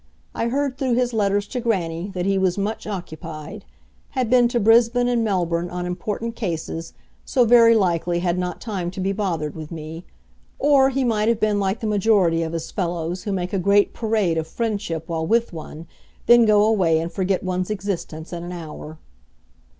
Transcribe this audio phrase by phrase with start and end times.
[0.33, 3.65] I heard through his letters to grannie that he was much occupied.
[4.17, 6.93] Had been to Brisbane and Melbourne on important cases,
[7.23, 10.03] so very likely had not time to be bothered with me;
[10.57, 13.93] or, he might have been like the majority of his fellows who make a great
[13.93, 15.85] parade of friendship while with one,
[16.25, 18.97] then go away and forget one's existence in an hour.